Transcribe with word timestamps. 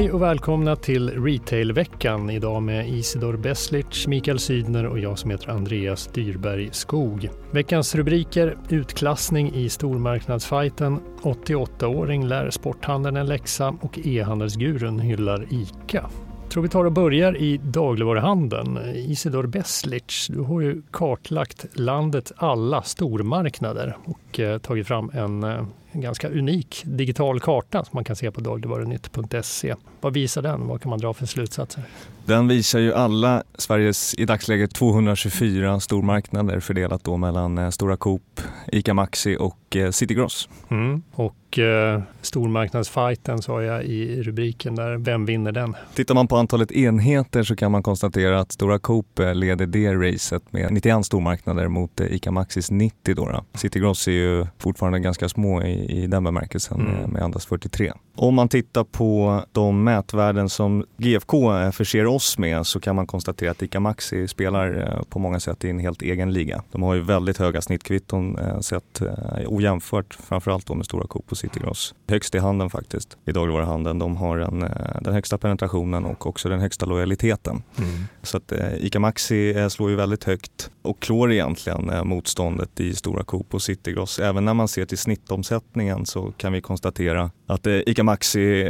Hej 0.00 0.12
och 0.12 0.22
välkomna 0.22 0.76
till 0.76 1.24
Retailveckan. 1.24 2.30
Idag 2.30 2.62
med 2.62 2.88
Isidor 2.88 3.36
Beslic, 3.36 4.06
Mikael 4.06 4.38
Sydner 4.38 4.86
och 4.86 4.98
jag 4.98 5.18
som 5.18 5.30
heter 5.30 5.50
Andreas 5.50 6.06
Dyrberg 6.06 6.68
Skog. 6.72 7.28
Veckans 7.50 7.94
rubriker 7.94 8.56
utklassning 8.68 9.54
i 9.54 9.68
stormarknadsfajten, 9.68 11.00
88-åring 11.22 12.26
lär 12.26 12.50
sporthandeln 12.50 13.16
en 13.16 13.26
läxa 13.26 13.74
och 13.80 13.98
e-handelsgurun 14.04 15.00
hyllar 15.00 15.46
ICA 15.50 16.10
tror 16.50 16.62
vi 16.62 16.68
tar 16.68 16.84
och 16.84 16.92
börjar 16.92 17.36
i 17.36 17.60
dagligvaruhandeln. 17.64 18.78
Isidor 18.94 19.46
Beslic, 19.46 20.26
du 20.30 20.40
har 20.40 20.60
ju 20.60 20.82
kartlagt 20.90 21.66
landets 21.72 22.32
alla 22.36 22.82
stormarknader 22.82 23.96
och 24.04 24.40
eh, 24.40 24.58
tagit 24.58 24.86
fram 24.86 25.10
en, 25.14 25.42
eh, 25.42 25.66
en 25.92 26.00
ganska 26.00 26.28
unik 26.28 26.82
digital 26.86 27.40
karta 27.40 27.84
som 27.84 27.90
man 27.92 28.04
kan 28.04 28.16
se 28.16 28.30
på 28.30 28.40
dagligvarunytt.se. 28.40 29.74
Vad 30.00 30.14
visar 30.14 30.42
den? 30.42 30.66
Vad 30.66 30.82
kan 30.82 30.90
man 30.90 30.98
dra 30.98 31.14
för 31.14 31.26
slutsatser? 31.26 31.82
Den 32.26 32.48
visar 32.48 32.78
ju 32.78 32.94
alla 32.94 33.42
Sveriges 33.54 34.14
i 34.14 34.24
dagsläget 34.24 34.74
224 34.74 35.80
stormarknader 35.80 36.60
fördelat 36.60 37.04
då 37.04 37.16
mellan 37.16 37.58
eh, 37.58 37.70
Stora 37.70 37.96
Coop, 37.96 38.40
ICA 38.72 38.94
Maxi 38.94 39.36
och 39.36 39.76
eh, 39.76 39.90
City 39.90 40.14
Gross. 40.14 40.48
Mm. 40.70 41.02
Och 41.12 41.34
eh, 41.58 42.02
stormarknadsfighten 42.20 43.42
sa 43.42 43.62
jag 43.62 43.84
i 43.84 44.22
rubriken 44.22 44.74
där. 44.74 44.96
Vem 44.96 45.26
vinner 45.26 45.52
den? 45.52 45.76
Tittar 45.94 46.14
man 46.14 46.28
på 46.28 46.36
antalet 46.36 46.72
enheter 46.72 47.42
så 47.42 47.56
kan 47.56 47.72
man 47.72 47.82
konstatera 47.82 48.40
att 48.40 48.52
Stora 48.52 48.78
Coop 48.78 49.18
eh, 49.18 49.34
leder 49.34 49.66
det 49.66 49.94
racet 49.94 50.52
med 50.52 50.72
91 50.72 51.06
stormarknader 51.06 51.68
mot 51.68 52.00
ICA 52.00 52.30
Maxis 52.30 52.70
90 52.70 53.14
då. 53.14 53.26
då. 53.26 53.44
City 53.54 53.80
Gross 53.80 54.08
är 54.08 54.12
ju 54.12 54.46
fortfarande 54.58 54.98
ganska 54.98 55.28
små 55.28 55.62
i, 55.62 56.02
i 56.02 56.06
den 56.06 56.24
bemärkelsen 56.24 56.80
mm. 56.80 57.10
med 57.10 57.22
endast 57.22 57.48
43. 57.48 57.92
Om 58.16 58.34
man 58.34 58.48
tittar 58.48 58.84
på 58.84 59.42
de 59.52 59.84
mätvärden 59.84 60.48
som 60.48 60.84
GFK 60.96 61.72
förser 61.72 62.06
oss 62.06 62.38
med 62.38 62.66
så 62.66 62.80
kan 62.80 62.96
man 62.96 63.06
konstatera 63.06 63.50
att 63.50 63.62
ICA 63.62 63.80
Maxi 63.80 64.28
spelar 64.28 64.82
eh, 64.82 65.02
på 65.02 65.18
många 65.18 65.40
sätt 65.40 65.64
i 65.64 65.70
en 65.70 65.78
helt 65.78 66.02
egen 66.02 66.32
liga. 66.32 66.62
De 66.72 66.82
har 66.82 66.94
ju 66.94 67.00
väldigt 67.00 67.38
höga 67.38 67.60
snittkvitton 67.60 68.38
eh, 68.38 68.60
sett 68.60 69.00
eh, 69.00 69.08
ojämfört 69.46 70.14
framförallt 70.14 70.66
då 70.66 70.74
med 70.74 70.86
Stora 70.86 71.06
Coop 71.06 71.24
och 71.30 71.36
Citygross. 71.40 71.94
Högst 72.08 72.34
i 72.34 72.38
handeln 72.38 72.70
faktiskt, 72.70 73.16
i 73.26 73.32
dagligvaruhandeln. 73.32 73.98
De 73.98 74.16
har 74.16 74.38
en, 74.38 74.60
den 75.00 75.14
högsta 75.14 75.38
penetrationen 75.38 76.04
och 76.04 76.26
också 76.26 76.48
den 76.48 76.60
högsta 76.60 76.86
lojaliteten. 76.86 77.62
Mm. 77.78 78.04
Så 78.22 78.36
att 78.36 78.52
ICA 78.78 79.00
Maxi 79.00 79.70
slår 79.70 79.90
ju 79.90 79.96
väldigt 79.96 80.24
högt 80.24 80.70
och 80.82 81.00
klår 81.00 81.32
egentligen 81.32 81.90
motståndet 82.04 82.80
i 82.80 82.94
Stora 82.94 83.24
Coop 83.24 83.54
och 83.54 83.62
Citygross. 83.62 84.18
Även 84.18 84.44
när 84.44 84.54
man 84.54 84.68
ser 84.68 84.84
till 84.84 84.98
snittomsättningen 84.98 86.06
så 86.06 86.32
kan 86.36 86.52
vi 86.52 86.60
konstatera 86.60 87.30
att 87.46 87.66
ICA 87.66 88.02
Maxi 88.02 88.64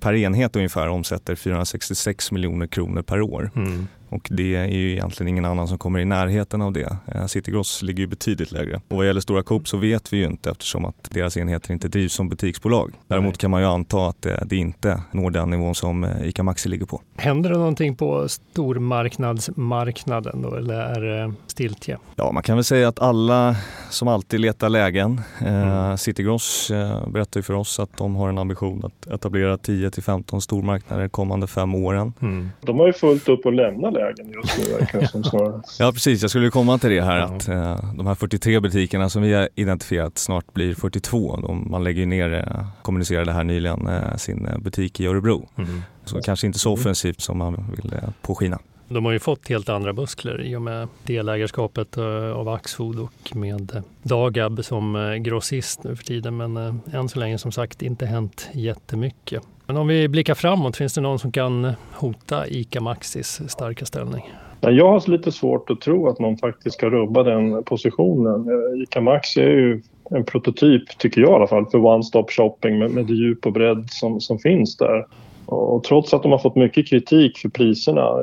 per 0.00 0.14
enhet 0.14 0.56
ungefär 0.56 0.88
omsätter 0.88 1.34
466 1.34 2.32
miljoner 2.32 2.66
kronor 2.66 3.02
per 3.02 3.20
år. 3.20 3.50
Mm. 3.56 3.86
Och 4.12 4.28
det 4.30 4.56
är 4.56 4.66
ju 4.66 4.92
egentligen 4.92 5.28
ingen 5.28 5.44
annan 5.44 5.68
som 5.68 5.78
kommer 5.78 5.98
i 5.98 6.04
närheten 6.04 6.62
av 6.62 6.72
det. 6.72 6.96
Eh, 7.14 7.26
Citygross 7.26 7.82
ligger 7.82 8.00
ju 8.00 8.06
betydligt 8.06 8.52
lägre. 8.52 8.80
Och 8.88 8.96
vad 8.96 9.06
gäller 9.06 9.20
Stora 9.20 9.42
Coop 9.42 9.68
så 9.68 9.76
vet 9.76 10.12
vi 10.12 10.16
ju 10.16 10.24
inte 10.24 10.50
eftersom 10.50 10.84
att 10.84 11.10
deras 11.10 11.36
enheter 11.36 11.72
inte 11.72 11.88
drivs 11.88 12.12
som 12.12 12.28
butiksbolag. 12.28 12.92
Däremot 13.06 13.38
kan 13.38 13.50
man 13.50 13.60
ju 13.60 13.66
anta 13.66 14.08
att 14.08 14.26
det 14.46 14.56
inte 14.56 15.02
når 15.12 15.30
den 15.30 15.50
nivån 15.50 15.74
som 15.74 16.04
eh, 16.04 16.28
ICA 16.28 16.42
Maxi 16.42 16.68
ligger 16.68 16.86
på. 16.86 17.00
Händer 17.16 17.50
det 17.50 17.58
någonting 17.58 17.96
på 17.96 18.28
stormarknadsmarknaden 18.28 20.42
då 20.42 20.54
eller 20.54 21.02
är 21.02 21.34
stiltje? 21.52 21.98
Ja, 22.16 22.32
man 22.32 22.42
kan 22.42 22.56
väl 22.56 22.64
säga 22.64 22.88
att 22.88 23.00
alla 23.00 23.56
som 23.90 24.08
alltid 24.08 24.40
letar 24.40 24.68
lägen. 24.68 25.20
Eh, 25.40 25.62
mm. 25.62 25.98
Citygross 25.98 26.70
berättar 27.06 27.40
ju 27.40 27.42
för 27.42 27.54
oss 27.54 27.80
att 27.80 27.96
de 27.96 28.16
har 28.16 28.28
en 28.28 28.38
ambition 28.38 28.84
att 28.84 29.06
etablera 29.06 29.58
10 29.58 29.90
till 29.90 30.02
15 30.02 30.40
stormarknader 30.40 31.08
kommande 31.08 31.46
fem 31.46 31.74
åren. 31.74 32.12
Mm. 32.20 32.50
De 32.60 32.78
har 32.78 32.86
ju 32.86 32.92
fullt 32.92 33.28
upp 33.28 33.46
att 33.46 33.54
lämna 33.54 33.90
lägen 33.90 34.30
just 34.30 34.58
nu 34.58 34.74
verkar 34.78 35.06
som 35.06 35.24
snarare. 35.24 35.62
Ja 35.78 35.92
precis, 35.92 36.22
jag 36.22 36.30
skulle 36.30 36.50
komma 36.50 36.78
till 36.78 36.90
det 36.90 37.02
här 37.02 37.18
ja. 37.18 37.24
att 37.24 37.48
uh, 37.48 37.94
de 37.96 38.06
här 38.06 38.14
43 38.14 38.60
butikerna 38.60 39.08
som 39.08 39.22
vi 39.22 39.32
har 39.32 39.48
identifierat 39.54 40.18
snart 40.18 40.52
blir 40.52 40.74
42. 40.74 41.36
De, 41.36 41.70
man 41.70 41.84
lägger 41.84 42.00
ju 42.00 42.06
ner, 42.06 42.46
kommunicerade 42.82 43.32
här 43.32 43.44
nyligen, 43.44 43.88
sin 44.16 44.48
butik 44.58 45.00
i 45.00 45.06
Örebro. 45.06 45.48
Mm. 45.58 45.82
Så 46.04 46.20
kanske 46.20 46.46
inte 46.46 46.58
så 46.58 46.72
offensivt 46.72 47.20
som 47.20 47.38
man 47.38 47.64
vill 47.76 47.94
påskina. 48.22 48.58
De 48.92 49.04
har 49.04 49.12
ju 49.12 49.18
fått 49.18 49.48
helt 49.48 49.68
andra 49.68 49.92
muskler 49.92 50.42
i 50.42 50.56
och 50.56 50.62
med 50.62 50.88
delägarskapet 51.02 51.96
eh, 51.96 52.32
av 52.32 52.48
Axfood 52.48 52.98
och 52.98 53.36
med 53.36 53.74
eh, 53.74 53.82
Dagab 54.02 54.64
som 54.64 54.96
eh, 54.96 55.14
grossist 55.14 55.84
nu 55.84 55.96
för 55.96 56.04
tiden. 56.04 56.36
Men 56.36 56.80
än 56.92 57.08
så 57.08 57.18
länge 57.18 57.38
som 57.38 57.52
sagt 57.52 57.82
inte 57.82 58.06
hänt 58.06 58.50
jättemycket. 58.52 59.42
Men 59.66 59.76
om 59.76 59.86
vi 59.86 60.08
blickar 60.08 60.34
framåt, 60.34 60.76
finns 60.76 60.94
det 60.94 61.00
någon 61.00 61.18
som 61.18 61.32
kan 61.32 61.72
hota 61.92 62.48
ICA 62.48 62.80
Maxis 62.80 63.40
starka 63.48 63.84
ställning? 63.84 64.32
Jag 64.60 64.88
har 64.88 65.10
lite 65.10 65.32
svårt 65.32 65.70
att 65.70 65.80
tro 65.80 66.08
att 66.08 66.18
någon 66.18 66.36
faktiskt 66.38 66.76
ska 66.76 66.90
rubba 66.90 67.22
den 67.22 67.64
positionen. 67.64 68.46
ICA 68.82 69.00
Maxi 69.00 69.40
är 69.40 69.48
ju 69.48 69.82
en 70.10 70.24
prototyp, 70.24 70.98
tycker 70.98 71.20
jag 71.20 71.30
i 71.30 71.34
alla 71.34 71.46
fall, 71.46 71.66
för 71.66 71.78
one-stop 71.78 72.30
shopping 72.30 72.78
med, 72.78 72.90
med 72.90 73.06
det 73.06 73.14
djup 73.14 73.46
och 73.46 73.52
bredd 73.52 73.86
som, 73.90 74.20
som 74.20 74.38
finns 74.38 74.76
där. 74.76 75.06
Och 75.52 75.84
trots 75.84 76.14
att 76.14 76.22
de 76.22 76.32
har 76.32 76.38
fått 76.38 76.56
mycket 76.56 76.88
kritik 76.88 77.38
för 77.38 77.48
priserna 77.48 78.16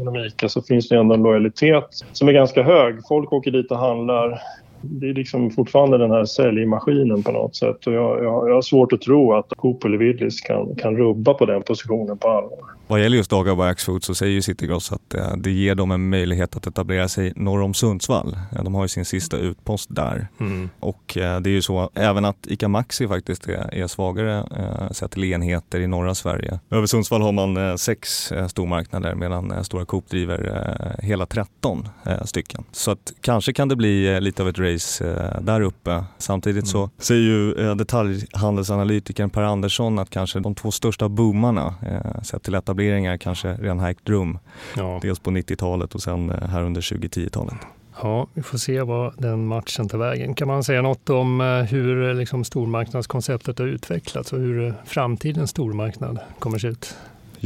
inom 0.00 0.16
ICA 0.16 0.48
så 0.48 0.62
finns 0.62 0.88
det 0.88 0.96
ändå 0.96 1.14
en 1.14 1.22
lojalitet 1.22 1.88
som 2.12 2.28
är 2.28 2.32
ganska 2.32 2.62
hög. 2.62 3.06
Folk 3.08 3.32
åker 3.32 3.50
dit 3.50 3.70
och 3.70 3.78
handlar 3.78 4.40
det 4.86 5.08
är 5.08 5.14
liksom 5.14 5.50
fortfarande 5.50 5.98
den 5.98 6.10
här 6.10 6.24
säljmaskinen 6.24 7.22
på 7.22 7.32
något 7.32 7.56
sätt. 7.56 7.86
Och 7.86 7.92
jag, 7.92 8.24
jag, 8.24 8.48
jag 8.48 8.54
har 8.54 8.62
svårt 8.62 8.92
att 8.92 9.00
tro 9.00 9.34
att 9.34 9.48
Coop 9.56 9.84
eller 9.84 9.98
Willys 9.98 10.40
kan, 10.40 10.74
kan 10.76 10.96
rubba 10.96 11.34
på 11.34 11.46
den 11.46 11.62
positionen 11.62 12.18
på 12.18 12.28
allvar. 12.28 12.58
Vad 12.86 13.00
gäller 13.00 13.16
just 13.16 13.30
Dagab 13.30 13.58
och 13.58 13.68
Axfood 13.68 14.04
så 14.04 14.14
säger 14.14 14.32
ju 14.32 14.42
Citygross 14.42 14.92
att 14.92 15.14
eh, 15.14 15.36
det 15.36 15.50
ger 15.50 15.74
dem 15.74 15.90
en 15.90 16.08
möjlighet 16.08 16.56
att 16.56 16.66
etablera 16.66 17.08
sig 17.08 17.32
norr 17.36 17.62
om 17.62 17.74
Sundsvall. 17.74 18.36
De 18.62 18.74
har 18.74 18.84
ju 18.84 18.88
sin 18.88 19.04
sista 19.04 19.36
utpost 19.36 19.88
där. 19.92 20.28
Mm. 20.40 20.70
Och 20.80 21.16
eh, 21.16 21.40
det 21.40 21.50
är 21.50 21.52
ju 21.52 21.62
så 21.62 21.90
även 21.94 22.24
att 22.24 22.46
ICA 22.46 22.68
Maxi 22.68 23.08
faktiskt 23.08 23.48
är, 23.48 23.74
är 23.74 23.86
svagare 23.86 24.38
eh, 24.58 24.90
sett 24.90 25.10
till 25.10 25.24
enheter 25.24 25.80
i 25.80 25.86
norra 25.86 26.14
Sverige. 26.14 26.60
Över 26.70 26.86
Sundsvall 26.86 27.22
har 27.22 27.32
man 27.32 27.78
sex 27.78 28.32
stormarknader 28.48 29.14
medan 29.14 29.64
Stora 29.64 29.84
Coop 29.84 30.08
driver 30.08 30.96
hela 31.02 31.26
13 31.26 31.88
stycken. 32.24 32.64
Så 32.72 32.90
att 32.90 33.12
kanske 33.20 33.52
kan 33.52 33.68
det 33.68 33.76
bli 33.76 34.20
lite 34.20 34.42
av 34.42 34.48
ett 34.48 34.58
race 34.58 35.04
där 35.40 35.60
uppe. 35.60 36.04
Samtidigt 36.18 36.68
så 36.68 36.78
mm. 36.78 36.90
säger 36.98 37.22
ju 37.22 37.74
detaljhandelsanalytikern 37.74 39.30
Per 39.30 39.42
Andersson 39.42 39.98
att 39.98 40.10
kanske 40.10 40.40
de 40.40 40.54
två 40.54 40.70
största 40.70 41.08
boomarna 41.08 41.74
sett 42.22 42.42
till 42.42 42.54
etablering 42.54 42.74
etableringar 42.84 43.16
kanske 43.16 43.54
redan 43.54 43.78
har 43.78 43.90
ägt 43.90 44.08
rum. 44.08 44.38
Ja. 44.76 44.98
Dels 45.02 45.18
på 45.18 45.30
90-talet 45.30 45.94
och 45.94 46.02
sen 46.02 46.30
eh, 46.30 46.48
här 46.48 46.62
under 46.62 46.80
2010-talet. 46.80 47.54
Ja, 48.02 48.26
vi 48.34 48.42
får 48.42 48.58
se 48.58 48.82
vad 48.82 49.14
den 49.18 49.46
matchen 49.46 49.88
tar 49.88 49.98
vägen. 49.98 50.34
Kan 50.34 50.48
man 50.48 50.64
säga 50.64 50.82
något 50.82 51.10
om 51.10 51.40
eh, 51.40 51.46
hur 51.46 52.08
eh, 52.08 52.14
liksom, 52.14 52.44
stormarknadskonceptet 52.44 53.58
har 53.58 53.66
utvecklats 53.66 54.32
och 54.32 54.38
hur 54.38 54.74
framtidens 54.84 55.50
stormarknad 55.50 56.18
kommer 56.38 56.58
se 56.58 56.68
ut? 56.68 56.96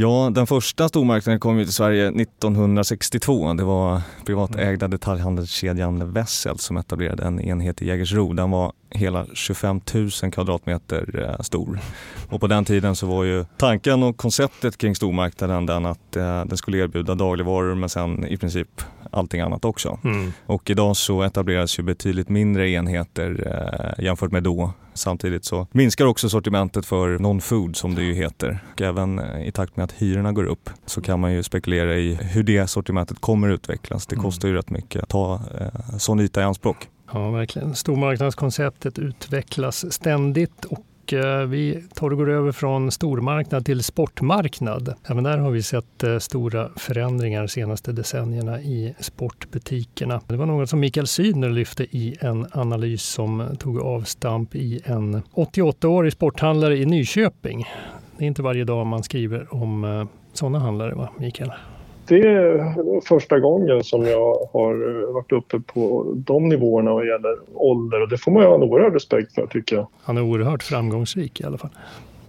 Ja, 0.00 0.30
den 0.34 0.46
första 0.46 0.88
stormarknaden 0.88 1.40
kom 1.40 1.58
ju 1.58 1.64
till 1.64 1.74
Sverige 1.74 2.08
1962. 2.08 3.52
Det 3.52 3.64
var 3.64 4.00
privatägda 4.26 4.88
detaljhandelskedjan 4.88 6.12
Wessel 6.12 6.58
som 6.58 6.76
etablerade 6.76 7.22
en 7.22 7.40
enhet 7.40 7.82
i 7.82 7.86
Jägersro. 7.86 8.32
Den 8.32 8.50
var 8.50 8.72
hela 8.90 9.26
25 9.32 9.80
000 9.94 10.10
kvadratmeter 10.32 11.28
eh, 11.28 11.42
stor. 11.42 11.78
Och 12.30 12.40
på 12.40 12.46
den 12.46 12.64
tiden 12.64 12.96
så 12.96 13.06
var 13.06 13.24
ju 13.24 13.44
tanken 13.56 14.02
och 14.02 14.16
konceptet 14.16 14.78
kring 14.78 14.94
stormarknaden 14.94 15.66
den 15.66 15.86
att 15.86 16.16
eh, 16.16 16.44
den 16.44 16.56
skulle 16.56 16.78
erbjuda 16.78 17.14
dagligvaror 17.14 17.74
men 17.74 17.88
sen 17.88 18.26
i 18.26 18.36
princip 18.36 18.82
allting 19.10 19.40
annat 19.40 19.64
också. 19.64 19.98
Mm. 20.04 20.32
Och 20.46 20.70
idag 20.70 20.96
så 20.96 21.22
etableras 21.22 21.78
ju 21.78 21.82
betydligt 21.82 22.28
mindre 22.28 22.70
enheter 22.70 23.46
eh, 23.46 24.04
jämfört 24.04 24.32
med 24.32 24.42
då. 24.42 24.72
Samtidigt 24.94 25.44
så 25.44 25.66
minskar 25.72 26.04
också 26.04 26.28
sortimentet 26.28 26.86
för 26.86 27.18
non-food 27.18 27.76
som 27.76 27.94
det 27.94 28.02
ju 28.02 28.14
heter. 28.14 28.58
Och 28.72 28.80
även 28.80 29.20
i 29.42 29.52
takt 29.52 29.76
med 29.76 29.84
att 29.84 29.92
hyrorna 29.92 30.32
går 30.32 30.44
upp 30.44 30.70
så 30.86 31.00
kan 31.00 31.20
man 31.20 31.32
ju 31.32 31.42
spekulera 31.42 31.96
i 31.96 32.14
hur 32.14 32.42
det 32.42 32.66
sortimentet 32.66 33.20
kommer 33.20 33.48
utvecklas. 33.48 34.06
Det 34.06 34.14
mm. 34.14 34.24
kostar 34.24 34.48
ju 34.48 34.54
rätt 34.54 34.70
mycket 34.70 35.02
att 35.02 35.08
ta 35.08 35.40
eh, 35.60 35.96
sån 35.98 36.20
yta 36.20 36.40
i 36.40 36.44
anspråk. 36.44 36.88
Ja, 37.12 37.30
verkligen. 37.30 37.74
Stormarknadskonceptet 37.74 38.98
utvecklas 38.98 39.92
ständigt 39.92 40.64
och 40.64 40.84
Eh, 41.12 41.40
vi 41.40 41.84
tar 41.94 42.10
och 42.10 42.16
går 42.16 42.30
över 42.30 42.52
från 42.52 42.90
stormarknad 42.90 43.64
till 43.64 43.82
sportmarknad. 43.82 44.94
Även 45.06 45.24
där 45.24 45.38
har 45.38 45.50
vi 45.50 45.62
sett 45.62 46.04
eh, 46.04 46.18
stora 46.18 46.68
förändringar 46.76 47.42
de 47.42 47.48
senaste 47.48 47.92
decennierna 47.92 48.60
i 48.60 48.94
sportbutikerna. 49.00 50.20
Det 50.26 50.36
var 50.36 50.46
något 50.46 50.70
som 50.70 50.80
Mikael 50.80 51.06
Sydner 51.06 51.50
lyfte 51.50 51.84
i 51.84 52.16
en 52.20 52.46
analys 52.52 53.02
som 53.02 53.56
tog 53.58 53.80
avstamp 53.80 54.54
i 54.54 54.80
en 54.84 55.22
88-årig 55.34 56.12
sporthandlare 56.12 56.76
i 56.76 56.86
Nyköping. 56.86 57.64
Det 58.18 58.24
är 58.24 58.28
inte 58.28 58.42
varje 58.42 58.64
dag 58.64 58.86
man 58.86 59.02
skriver 59.02 59.54
om 59.54 59.84
eh, 59.84 60.04
sådana 60.32 60.58
handlare, 60.58 60.94
va, 60.94 61.08
Mikael? 61.18 61.52
Det 62.08 62.20
är 62.20 63.00
första 63.00 63.38
gången 63.40 63.84
som 63.84 64.06
jag 64.06 64.34
har 64.52 65.12
varit 65.12 65.32
uppe 65.32 65.60
på 65.60 66.12
de 66.16 66.48
nivåerna 66.48 66.92
vad 66.92 67.06
gäller 67.06 67.36
ålder 67.54 68.02
och 68.02 68.08
det 68.08 68.18
får 68.18 68.32
man 68.32 68.42
ju 68.42 68.48
ha 68.48 68.54
en 68.54 68.62
oerhörd 68.62 68.94
respekt 68.94 69.34
för 69.34 69.46
tycker 69.46 69.76
jag. 69.76 69.86
Han 70.02 70.16
är 70.16 70.22
oerhört 70.22 70.62
framgångsrik 70.62 71.40
i 71.40 71.44
alla 71.44 71.58
fall. 71.58 71.70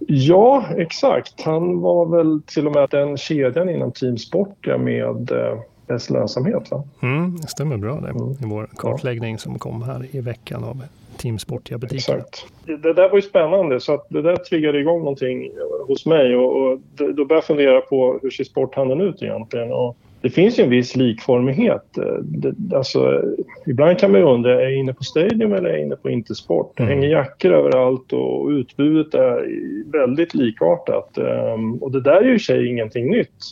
Ja, 0.06 0.64
exakt. 0.76 1.40
Han 1.40 1.80
var 1.80 2.06
väl 2.06 2.42
till 2.46 2.66
och 2.66 2.72
med 2.72 2.88
den 2.90 3.16
kedjan 3.16 3.68
inom 3.68 3.92
Team 3.92 4.18
Sportia 4.18 4.78
med 4.78 5.30
eh, 5.30 5.60
bäst 5.86 6.10
lönsamhet. 6.10 6.70
Va? 6.70 6.82
Mm, 7.02 7.36
det 7.36 7.48
stämmer 7.48 7.76
bra 7.76 8.00
det 8.00 8.08
mm. 8.08 8.30
i 8.30 8.44
vår 8.44 8.68
kartläggning 8.76 9.38
som 9.38 9.58
kom 9.58 9.82
här 9.82 10.06
i 10.10 10.20
veckan 10.20 10.64
av 10.64 10.82
Team 11.20 11.38
Sportia-butiker. 11.38 11.96
Exakt. 11.96 12.46
Det 12.64 12.92
där 12.92 13.08
var 13.08 13.16
ju 13.16 13.22
spännande 13.22 13.80
så 13.80 13.94
att 13.94 14.06
det 14.08 14.22
där 14.22 14.36
triggade 14.36 14.80
igång 14.80 14.98
någonting 14.98 15.50
hos 15.86 16.06
mig 16.06 16.36
och, 16.36 16.56
och 16.56 16.78
då 16.96 17.12
började 17.12 17.34
jag 17.34 17.44
fundera 17.44 17.80
på 17.80 18.18
hur 18.22 18.30
ser 18.30 18.44
sporthandeln 18.44 19.00
ut 19.00 19.22
egentligen? 19.22 19.72
Och 19.72 19.96
det 20.22 20.30
finns 20.30 20.58
ju 20.58 20.64
en 20.64 20.70
viss 20.70 20.96
likformighet. 20.96 21.98
Det, 22.20 22.76
alltså, 22.76 23.22
ibland 23.66 23.98
kan 23.98 24.12
man 24.12 24.20
ju 24.20 24.26
undra, 24.26 24.60
är 24.60 24.60
jag 24.60 24.74
inne 24.74 24.92
på 24.92 25.04
Stadium 25.04 25.52
eller 25.52 25.70
är 25.70 25.74
jag 25.74 25.82
inne 25.82 25.96
på 25.96 26.10
Intersport? 26.10 26.76
Det 26.76 26.82
mm. 26.82 26.94
hänger 26.94 27.08
jackor 27.08 27.52
överallt 27.52 28.12
och 28.12 28.48
utbudet 28.48 29.14
är 29.14 29.46
väldigt 29.92 30.34
likartat. 30.34 31.18
Ehm, 31.18 31.74
och 31.74 31.92
det 31.92 32.00
där 32.00 32.16
är 32.16 32.24
ju 32.24 32.34
i 32.34 32.38
sig 32.38 32.68
ingenting 32.68 33.10
nytt. 33.10 33.44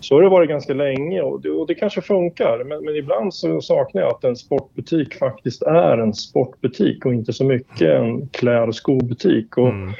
Så 0.00 0.14
har 0.14 0.22
det 0.22 0.28
varit 0.28 0.48
ganska 0.48 0.74
länge 0.74 1.22
och 1.22 1.40
det, 1.40 1.50
och 1.50 1.66
det 1.66 1.74
kanske 1.74 2.00
funkar. 2.00 2.64
Men, 2.64 2.84
men, 2.84 2.96
ibland 2.96 3.34
så 3.34 3.60
saknar 3.60 4.02
jag 4.02 4.10
att 4.10 4.24
en 4.24 4.36
sportbutik 4.36 5.14
faktiskt 5.14 5.62
är 5.62 5.98
en 5.98 6.14
sportbutik 6.14 7.06
och 7.06 7.14
inte 7.14 7.32
så 7.32 7.44
mycket 7.44 7.88
en 7.88 8.28
kläd 8.28 8.68
och 8.68 8.74
skobutik. 8.74 9.56
Och 9.56 9.68
mm. 9.68 9.92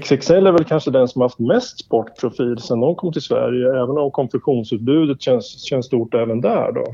XXL 0.00 0.46
är 0.46 0.52
väl 0.52 0.64
kanske 0.64 0.90
den 0.90 1.08
som 1.08 1.22
haft 1.22 1.38
mest 1.38 1.78
sportprofil 1.78 2.58
sedan 2.58 2.80
de 2.80 2.94
kom 2.94 3.12
till 3.12 3.22
Sverige, 3.22 3.68
även 3.68 3.98
om 3.98 4.10
konfektionsutbudet 4.10 5.22
känns, 5.22 5.64
känns 5.64 5.86
stort 5.86 6.14
även 6.14 6.40
där. 6.40 6.72
Då. 6.72 6.84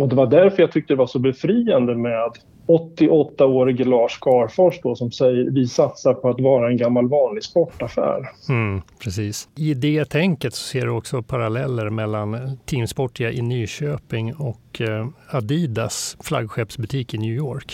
Och 0.00 0.08
det 0.08 0.16
var 0.16 0.26
därför 0.26 0.62
jag 0.62 0.72
tyckte 0.72 0.92
det 0.92 0.98
var 0.98 1.06
så 1.06 1.18
befriande 1.18 1.94
med 1.94 2.30
88-årige 2.66 3.84
Lars 3.84 4.18
Garfors 4.20 4.80
då, 4.82 4.94
som 4.94 5.10
säger 5.10 5.50
vi 5.50 5.66
satsar 5.66 6.14
på 6.14 6.28
att 6.28 6.40
vara 6.40 6.68
en 6.68 6.76
gammal 6.76 7.08
vanlig 7.08 7.44
sportaffär. 7.44 8.30
Mm, 8.48 8.82
precis. 8.98 9.48
I 9.56 9.74
det 9.74 10.04
tänket 10.04 10.54
så 10.54 10.62
ser 10.68 10.86
du 10.86 10.90
också 10.90 11.22
paralleller 11.22 11.90
mellan 11.90 12.58
Team 12.66 12.86
Sportia 12.86 13.32
i 13.32 13.42
Nyköping 13.42 14.34
och 14.34 14.80
eh, 14.80 15.06
Adidas 15.30 16.16
flaggskeppsbutik 16.20 17.14
i 17.14 17.18
New 17.18 17.34
York. 17.34 17.72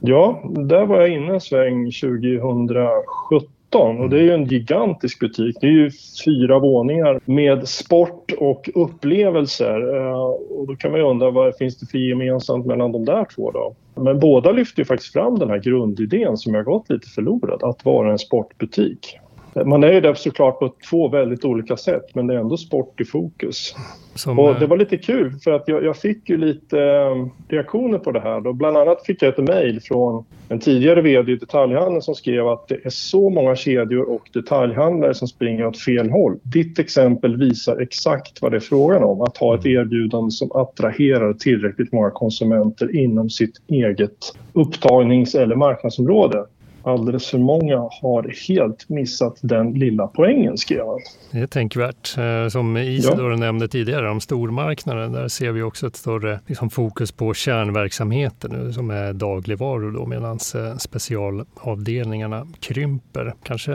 Ja, 0.00 0.42
där 0.44 0.86
var 0.86 1.00
jag 1.00 1.08
inne 1.08 1.34
en 1.34 1.40
sväng 1.40 1.90
2017 1.90 3.53
och 3.78 4.10
det 4.10 4.18
är 4.18 4.22
ju 4.22 4.32
en 4.32 4.44
gigantisk 4.44 5.20
butik. 5.20 5.56
Det 5.60 5.66
är 5.66 5.70
ju 5.70 5.90
fyra 6.24 6.58
våningar 6.58 7.20
med 7.24 7.68
sport 7.68 8.32
och 8.38 8.70
upplevelser. 8.74 9.96
Eh, 9.96 10.20
och 10.58 10.66
då 10.66 10.76
kan 10.76 10.90
man 10.90 11.00
ju 11.00 11.06
undra 11.06 11.30
vad 11.30 11.56
finns 11.56 11.78
det 11.78 11.86
för 11.86 11.98
gemensamt 11.98 12.66
mellan 12.66 12.92
de 12.92 13.04
där 13.04 13.26
två 13.34 13.50
då? 13.50 13.74
Men 13.94 14.20
båda 14.20 14.52
lyfter 14.52 14.80
ju 14.80 14.84
faktiskt 14.84 15.12
fram 15.12 15.38
den 15.38 15.50
här 15.50 15.58
grundidén 15.58 16.36
som 16.36 16.54
har 16.54 16.62
gått 16.62 16.90
lite 16.90 17.08
förlorad, 17.08 17.62
att 17.62 17.84
vara 17.84 18.12
en 18.12 18.18
sportbutik. 18.18 19.18
Man 19.64 19.84
är 19.84 19.92
ju 19.92 20.00
där 20.00 20.14
såklart 20.14 20.58
på 20.58 20.74
två 20.90 21.08
väldigt 21.08 21.44
olika 21.44 21.76
sätt 21.76 22.14
men 22.14 22.26
det 22.26 22.34
är 22.34 22.38
ändå 22.38 22.56
sport 22.56 23.00
i 23.00 23.04
fokus. 23.04 23.74
Som, 24.14 24.38
och 24.38 24.60
det 24.60 24.66
var 24.66 24.76
lite 24.76 24.96
kul 24.96 25.32
för 25.44 25.50
att 25.50 25.68
jag, 25.68 25.84
jag, 25.84 25.96
fick 25.96 26.28
ju 26.28 26.36
lite 26.36 26.80
eh, 26.80 27.26
reaktioner 27.48 27.98
på 27.98 28.12
det 28.12 28.20
här. 28.20 28.40
Då. 28.40 28.52
Bland 28.52 28.76
annat 28.76 29.06
fick 29.06 29.22
jag 29.22 29.28
ett 29.28 29.48
mejl 29.48 29.80
från 29.80 30.24
en 30.48 30.58
tidigare 30.58 31.02
vd 31.02 31.32
i 31.32 31.36
detaljhandeln 31.36 32.02
som 32.02 32.14
skrev 32.14 32.48
att 32.48 32.68
det 32.68 32.86
är 32.86 32.90
så 32.90 33.30
många 33.30 33.56
kedjor 33.56 34.10
och 34.10 34.30
detaljhandlare 34.32 35.14
som 35.14 35.28
springer 35.28 35.66
åt 35.66 35.78
fel 35.78 36.10
håll. 36.10 36.38
Ditt 36.42 36.78
exempel 36.78 37.36
visar 37.36 37.80
exakt 37.80 38.42
vad 38.42 38.52
det 38.52 38.56
är 38.56 38.60
frågan 38.60 39.04
om. 39.04 39.20
Att 39.20 39.36
ha 39.36 39.54
ett 39.54 39.66
erbjudande 39.66 40.30
som 40.30 40.52
attraherar 40.52 41.32
tillräckligt 41.32 41.92
många 41.92 42.10
konsumenter 42.10 42.96
inom 42.96 43.30
sitt 43.30 43.54
eget 43.68 44.18
upptagnings 44.52 45.34
eller 45.34 45.56
marknadsområde 45.56 46.44
alldeles 46.84 47.26
för 47.26 47.38
många 47.38 47.76
har 48.02 48.48
helt 48.48 48.88
missat 48.88 49.38
den 49.40 49.72
lilla 49.72 50.06
poängen, 50.06 50.58
skrev 50.58 50.86
han. 50.86 51.00
Det 51.30 51.38
är 51.38 51.46
tänkvärt. 51.46 52.18
Eh, 52.18 52.48
som 52.48 52.76
Isidor 52.76 53.30
ja. 53.30 53.36
nämnde 53.36 53.68
tidigare 53.68 54.10
om 54.10 54.20
stormarknaden, 54.20 55.12
där 55.12 55.28
ser 55.28 55.52
vi 55.52 55.62
också 55.62 55.86
ett 55.86 55.96
större 55.96 56.40
liksom, 56.46 56.70
fokus 56.70 57.12
på 57.12 57.34
kärnverksamheten 57.34 58.50
nu, 58.50 58.72
som 58.72 58.90
är 58.90 59.12
dagligvaror 59.12 59.92
då, 59.92 60.06
medan 60.06 60.38
eh, 60.54 60.76
specialavdelningarna 60.76 62.46
krymper. 62.60 63.34
Kanske 63.42 63.72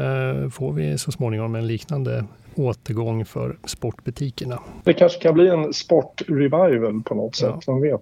får 0.51 0.73
vi 0.73 0.97
så 0.97 1.11
småningom 1.11 1.55
en 1.55 1.67
liknande 1.67 2.25
återgång 2.55 3.25
för 3.25 3.57
sportbutikerna. 3.65 4.59
Det 4.83 4.93
kanske 4.93 5.19
kan 5.19 5.33
bli 5.33 5.47
en 5.47 5.73
sportrevival 5.73 7.03
på 7.03 7.15
något 7.15 7.35
sätt, 7.35 7.55
ja. 7.65 7.73
vem 7.73 7.81
vet? 7.81 8.01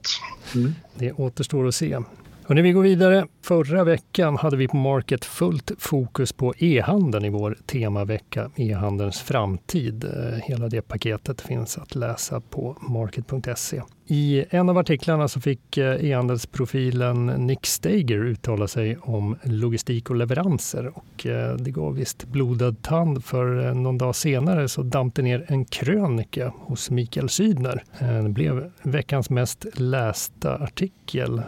Mm. 0.56 0.72
Det 0.96 1.12
återstår 1.12 1.68
att 1.68 1.76
se. 1.76 2.00
Hörrni, 2.48 2.62
när 2.62 2.68
vi 2.68 2.72
går 2.72 2.84
vidare, 2.84 3.28
förra 3.42 3.84
veckan 3.84 4.38
hade 4.38 4.58
vi 4.58 4.68
på 4.68 4.78
Market 4.78 5.26
fullt 5.26 5.72
fokus 5.78 6.34
på 6.34 6.54
e-handeln 6.58 7.26
i 7.26 7.30
vår 7.30 7.58
temavecka 7.66 8.52
E-handelns 8.56 9.22
framtid. 9.22 10.04
Eh, 10.04 10.40
hela 10.44 10.70
det 10.70 10.82
paketet 10.82 11.42
finns 11.42 11.78
att 11.78 11.96
läsa 11.96 12.42
på 12.42 12.78
market.se. 12.82 13.82
I 14.10 14.46
en 14.50 14.70
av 14.70 14.78
artiklarna 14.78 15.28
så 15.28 15.42
fick 15.42 15.78
eh, 15.78 16.06
e-handelsprofilen 16.06 17.26
Nick 17.26 17.66
Stager 17.66 18.18
uttala 18.18 18.68
sig 18.68 18.98
om 19.02 19.38
logistik 19.44 20.10
och 20.10 20.16
leveranser 20.16 20.92
och 20.98 21.26
eh, 21.26 21.56
det 21.56 21.72
gav 21.72 21.96
visst 21.96 22.28
blodad 22.28 22.82
tand 22.82 23.26
för 23.26 23.66
eh, 23.68 23.74
någon 23.74 23.98
dag 23.98 24.16
senare 24.16 24.68
så 24.68 24.84
damp 24.84 25.16
det 25.16 25.22
ner 25.22 25.46
en 25.48 25.66
krönika 25.66 26.54
hos 26.58 26.90
Mikael 26.90 27.30
Sydner. 27.30 27.84
Det 28.24 28.30
blev 28.30 28.72
veckans 28.82 29.30
mest 29.30 29.66
lästa 29.74 30.56
artikel 30.64 31.42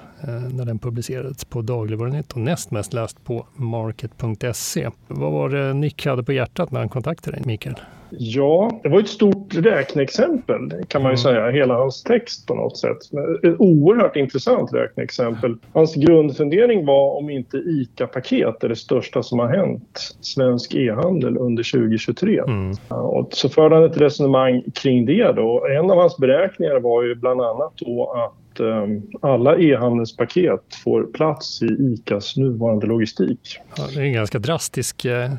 när 0.52 0.66
den 0.66 0.80
publicerades 0.80 1.46
på 1.46 1.62
Dagligvarunytt 1.62 2.32
och 2.32 2.40
näst 2.40 2.72
mest 2.72 2.94
läst 2.94 3.24
på 3.24 3.48
market.se. 3.56 4.90
Vad 5.08 5.32
var 5.32 5.50
det 5.50 5.74
Nick 5.74 6.06
hade 6.06 6.24
på 6.24 6.34
hjärtat 6.34 6.72
när 6.72 6.80
han 6.80 6.90
kontaktade 6.90 7.38
dig, 7.38 7.46
Mikael? 7.46 7.76
Ja, 8.12 8.80
det 8.84 8.90
var 8.90 9.00
ett 9.00 9.08
stort 9.08 9.56
räkneexempel 9.56 10.72
kan 10.88 11.02
man 11.02 11.12
ju 11.12 11.14
mm. 11.14 11.18
säga, 11.18 11.50
hela 11.50 11.74
hans 11.74 12.04
text 12.04 12.48
på 12.48 12.54
något 12.54 12.78
sätt. 12.78 12.98
Ett 13.44 13.56
oerhört 13.60 14.16
intressant 14.16 14.74
räkneexempel. 14.74 15.56
Hans 15.74 15.96
grundfundering 15.96 16.86
var 16.86 17.18
om 17.18 17.30
inte 17.30 17.58
ICA-paket 17.58 18.64
är 18.64 18.70
det 18.70 18.76
största 18.76 19.24
som 19.24 19.40
har 19.40 19.48
hänt 19.48 20.16
svensk 20.22 20.76
e-handel 20.76 21.38
under 21.38 21.72
2023. 21.72 22.40
Mm. 22.40 22.72
Och 22.90 23.30
så 23.34 23.50
förde 23.50 23.76
han 23.76 23.84
ett 23.84 23.98
resonemang 23.98 24.64
kring 24.76 25.06
det 25.06 25.32
då. 25.32 25.68
En 25.68 25.92
av 25.92 25.98
hans 25.98 26.18
beräkningar 26.18 26.80
var 26.80 27.04
ju 27.04 27.16
bland 27.16 27.42
annat 27.42 27.74
då 27.76 28.14
att 28.14 28.60
ehm, 28.60 29.02
alla 29.22 29.58
e-handelspaket 29.58 30.76
får 30.84 31.04
plats 31.04 31.62
i 31.62 31.66
ICAs 31.66 32.38
nuvarande 32.38 32.88
logistik. 32.88 33.60
Ja, 33.78 33.84
det 33.96 34.00
är 34.00 34.06
en 34.06 34.14
ganska 34.14 34.40
drastisk 34.40 35.06
eh, 35.06 35.32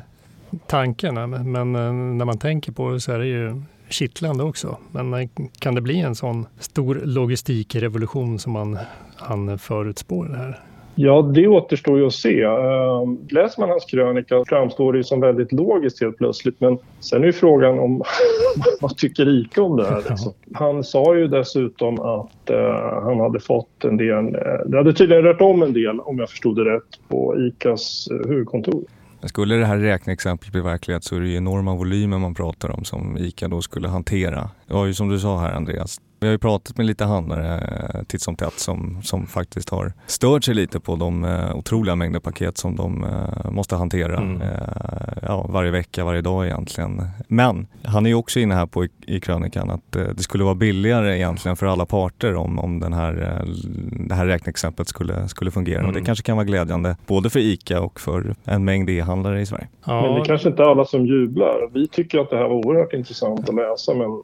tanken, 0.67 1.15
men 1.51 1.75
eh, 1.75 1.93
när 1.93 2.25
man 2.25 2.37
tänker 2.37 2.71
på 2.71 2.91
det 2.91 2.99
så 2.99 3.11
är 3.11 3.19
det 3.19 3.27
ju 3.27 3.61
kittlande 3.89 4.43
också. 4.43 4.77
Men 4.91 5.13
eh, 5.13 5.29
kan 5.59 5.75
det 5.75 5.81
bli 5.81 5.99
en 5.99 6.15
sån 6.15 6.45
stor 6.59 7.01
logistikrevolution 7.03 8.39
som 8.39 8.53
man 8.53 8.77
han 9.15 9.57
förutspår 9.57 10.25
det 10.25 10.37
här? 10.37 10.59
Ja, 10.95 11.21
det 11.21 11.47
återstår 11.47 11.99
ju 11.99 12.07
att 12.07 12.13
se. 12.13 12.43
Ehm, 12.43 13.17
läser 13.29 13.61
man 13.61 13.69
hans 13.69 13.85
krönika 13.85 14.43
framstår 14.47 14.93
det 14.93 15.03
som 15.03 15.19
väldigt 15.19 15.51
logiskt 15.51 16.01
helt 16.01 16.17
plötsligt. 16.17 16.61
Men 16.61 16.77
sen 16.99 17.21
är 17.21 17.25
ju 17.25 17.33
frågan 17.33 17.79
om 17.79 18.03
vad 18.81 18.97
tycker 18.97 19.29
ICA 19.29 19.63
om 19.63 19.77
det 19.77 19.85
här? 19.85 20.03
Liksom. 20.09 20.33
Han 20.53 20.83
sa 20.83 21.15
ju 21.15 21.27
dessutom 21.27 21.99
att 21.99 22.49
uh, 22.49 23.03
han 23.03 23.19
hade 23.19 23.39
fått 23.39 23.83
en 23.83 23.97
del, 23.97 24.25
uh, 24.25 24.41
det 24.65 24.77
hade 24.77 24.93
tydligen 24.93 25.23
rört 25.23 25.41
om 25.41 25.63
en 25.63 25.73
del 25.73 25.99
om 25.99 26.19
jag 26.19 26.29
förstod 26.29 26.55
det 26.55 26.75
rätt 26.75 27.07
på 27.07 27.35
ICAs 27.39 28.07
uh, 28.11 28.29
huvudkontor. 28.29 28.83
Skulle 29.23 29.55
det 29.55 29.65
här 29.65 29.77
räkneexemplet 29.77 30.51
bli 30.51 30.61
verklighet 30.61 31.03
så 31.03 31.15
är 31.15 31.19
det 31.19 31.27
ju 31.27 31.35
enorma 31.35 31.75
volymer 31.75 32.17
man 32.17 32.35
pratar 32.35 32.69
om 32.69 32.83
som 32.83 33.17
ICA 33.17 33.47
då 33.47 33.61
skulle 33.61 33.87
hantera. 33.87 34.49
Det 34.67 34.73
var 34.73 34.85
ju 34.85 34.93
som 34.93 35.09
du 35.09 35.19
sa 35.19 35.39
här 35.39 35.51
Andreas, 35.51 36.01
vi 36.21 36.27
har 36.27 36.31
ju 36.31 36.37
pratat 36.37 36.77
med 36.77 36.85
lite 36.85 37.05
handlare 37.05 37.57
eh, 37.93 38.03
titt 38.03 38.21
som 38.21 38.35
tätt 38.35 38.59
som, 38.59 39.01
som 39.03 39.27
faktiskt 39.27 39.69
har 39.69 39.93
stört 40.05 40.43
sig 40.43 40.55
lite 40.55 40.79
på 40.79 40.95
de 40.95 41.23
uh, 41.23 41.55
otroliga 41.55 41.95
mängder 41.95 42.19
paket 42.19 42.57
som 42.57 42.75
de 42.75 43.03
uh, 43.03 43.51
måste 43.51 43.75
hantera 43.75 44.17
mm. 44.17 44.41
ja, 45.21 45.47
varje 45.49 45.71
vecka, 45.71 46.05
varje 46.05 46.21
dag 46.21 46.45
egentligen. 46.45 47.01
Men 47.27 47.67
han 47.83 48.05
är 48.05 48.09
ju 48.09 48.15
också 48.15 48.39
inne 48.39 48.55
här 48.55 48.65
på 48.65 48.85
i, 48.85 48.89
i 49.07 49.19
krönikan 49.19 49.69
att 49.69 49.91
det 49.91 50.23
skulle 50.23 50.43
vara 50.43 50.55
billigare 50.55 51.17
egentligen 51.17 51.55
för 51.55 51.65
alla 51.65 51.85
parter 51.85 52.35
om, 52.35 52.59
om 52.59 52.79
den 52.79 52.93
här, 52.93 53.43
det 54.07 54.15
här 54.15 54.25
räkneexemplet 54.25 54.87
skulle, 54.87 55.27
skulle 55.27 55.51
fungera. 55.51 55.79
Mm. 55.79 55.87
Och 55.87 55.93
det 55.93 55.99
mm. 55.99 56.05
kanske 56.05 56.23
kan 56.23 56.37
vara 56.37 56.45
glädjande 56.45 56.95
både 57.07 57.29
för 57.29 57.39
ICA 57.39 57.81
och 57.81 57.99
för 57.99 58.35
en 58.43 58.65
mängd 58.65 58.89
e-handlare 58.89 59.41
i 59.41 59.45
Sverige. 59.45 59.67
Ja. 59.85 60.01
Men 60.01 60.13
det 60.13 60.21
är 60.21 60.25
kanske 60.25 60.49
inte 60.49 60.63
alla 60.63 60.85
som 60.85 61.05
jublar. 61.05 61.69
Vi 61.73 61.87
tycker 61.87 62.19
att 62.19 62.29
det 62.29 62.37
här 62.37 62.47
var 62.47 62.65
oerhört 62.65 62.93
intressant 62.93 63.49
att 63.49 63.55
läsa 63.55 63.93
men 63.93 64.23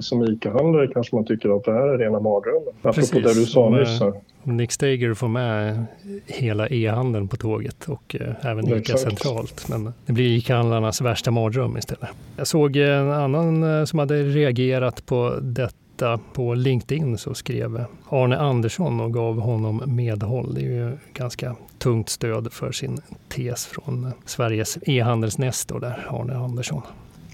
som 0.00 0.24
ICA-handlare 0.24 0.88
kanske 0.88 1.16
man 1.16 1.24
tycker 1.24 1.56
att 1.56 1.64
det 1.64 1.72
här 1.72 1.88
är 1.88 1.98
rena 1.98 2.20
mardrömmen. 2.20 2.74
Apropå 2.82 3.18
det 3.28 3.34
du 3.34 3.46
sa 3.46 3.70
nyss. 3.70 4.00
Nick 4.42 4.72
Stager 4.72 5.14
får 5.14 5.28
med 5.28 5.86
hela 6.26 6.68
e-handeln 6.68 7.28
på 7.28 7.36
tåget 7.36 7.88
och 7.88 8.16
eh, 8.20 8.50
även 8.50 8.78
ICA 8.78 8.96
centralt. 8.96 9.68
Men 9.68 9.92
det 10.06 10.12
blir 10.12 10.36
ICA-handlarnas 10.36 11.00
värsta 11.02 11.30
mardröm 11.30 11.76
istället. 11.76 12.08
Jag 12.36 12.46
såg 12.46 12.76
en 12.76 13.12
annan 13.12 13.78
eh, 13.78 13.84
som 13.84 13.98
hade 13.98 14.22
reagerat 14.22 15.06
på 15.06 15.38
detta 15.42 16.20
på 16.32 16.54
LinkedIn 16.54 17.18
så 17.18 17.34
skrev 17.34 17.84
Arne 18.08 18.38
Andersson 18.38 19.00
och 19.00 19.14
gav 19.14 19.40
honom 19.40 19.82
medhåll. 19.86 20.54
Det 20.54 20.60
är 20.60 20.64
ju 20.64 20.92
ganska 21.14 21.56
tungt 21.78 22.08
stöd 22.08 22.52
för 22.52 22.72
sin 22.72 23.00
tes 23.28 23.66
från 23.66 24.12
Sveriges 24.24 24.78
e-handelsnestor 24.82 25.80
där, 25.80 26.06
Arne 26.08 26.36
Andersson. 26.36 26.82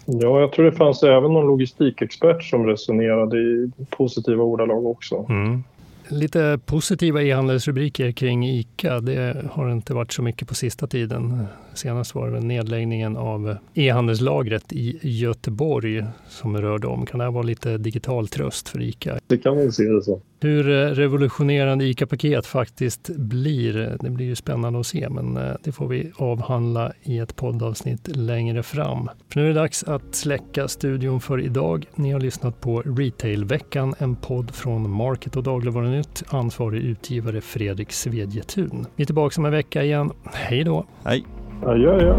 Ja, 0.06 0.40
jag 0.40 0.52
tror 0.52 0.64
det 0.64 0.72
fanns 0.72 1.02
även 1.02 1.32
någon 1.32 1.46
logistikexpert 1.46 2.44
som 2.44 2.66
resonerade 2.66 3.38
i 3.38 3.70
positiva 3.90 4.42
ordalag 4.42 4.86
också. 4.86 5.26
Mm. 5.28 5.64
Lite 6.08 6.58
positiva 6.66 7.22
e-handelsrubriker 7.22 8.12
kring 8.12 8.48
ICA. 8.48 9.00
Det 9.00 9.36
har 9.50 9.70
inte 9.70 9.94
varit 9.94 10.12
så 10.12 10.22
mycket 10.22 10.48
på 10.48 10.54
sista 10.54 10.86
tiden. 10.86 11.46
Senast 11.74 12.14
var 12.14 12.30
det 12.30 12.40
nedläggningen 12.40 13.16
av 13.16 13.56
e-handelslagret 13.74 14.72
i 14.72 14.98
Göteborg 15.02 16.04
som 16.28 16.56
rörde 16.56 16.86
om. 16.86 17.06
Kan 17.06 17.18
det 17.18 17.24
här 17.24 17.32
vara 17.32 17.42
lite 17.42 17.78
digital 17.78 18.28
tröst 18.28 18.68
för 18.68 18.82
ICA? 18.82 19.18
Det 19.26 19.38
kan 19.38 19.56
man 19.56 19.72
se 19.72 19.82
det 19.82 20.02
så. 20.02 20.20
Hur 20.40 20.70
eh, 20.70 20.90
revolutionerande 20.90 21.84
ICA-paket 21.84 22.46
faktiskt 22.46 23.10
blir, 23.16 23.96
det 24.00 24.10
blir 24.10 24.26
ju 24.26 24.34
spännande 24.34 24.80
att 24.80 24.86
se, 24.86 25.08
men 25.08 25.36
eh, 25.36 25.52
det 25.62 25.72
får 25.72 25.88
vi 25.88 26.12
avhandla 26.16 26.92
i 27.02 27.18
ett 27.18 27.36
poddavsnitt 27.36 28.16
längre 28.16 28.62
fram. 28.62 29.10
För 29.28 29.40
nu 29.40 29.44
är 29.44 29.48
det 29.48 29.60
dags 29.60 29.84
att 29.84 30.14
släcka 30.14 30.68
studion 30.68 31.20
för 31.20 31.40
idag. 31.40 31.86
Ni 31.94 32.12
har 32.12 32.20
lyssnat 32.20 32.60
på 32.60 32.80
Retailveckan, 32.80 33.94
en 33.98 34.16
podd 34.16 34.50
från 34.54 34.90
Market 34.90 35.36
och 35.36 35.42
Dagligvarunytt. 35.42 36.22
Ansvarig 36.28 36.82
utgivare 36.82 37.40
Fredrik 37.40 37.92
Svedjetun. 37.92 38.86
Vi 38.96 39.02
är 39.02 39.06
tillbaka 39.06 39.40
om 39.40 39.44
en 39.44 39.52
vecka 39.52 39.84
igen. 39.84 40.10
Hej 40.24 40.64
då! 40.64 40.86
Hej! 41.04 41.24
Adjö, 41.66 41.94
adjö. 41.94 42.14